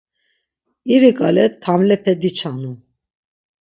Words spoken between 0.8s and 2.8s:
İri ǩale tamlepe diçanu.